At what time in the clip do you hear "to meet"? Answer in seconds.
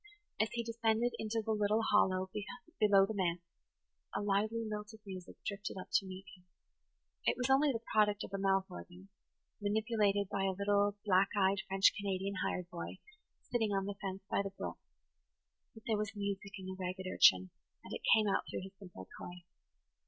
5.93-6.25